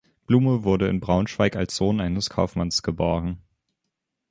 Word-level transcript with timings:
Blume 0.25 0.63
wurde 0.63 0.87
in 0.87 0.99
Braunschweig 0.99 1.55
als 1.55 1.75
Sohn 1.75 2.01
eines 2.01 2.31
Kaufmanns 2.31 2.81
geboren. 2.81 3.37